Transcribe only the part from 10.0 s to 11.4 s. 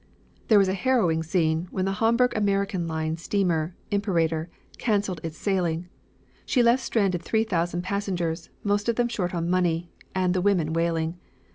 and the women wailing.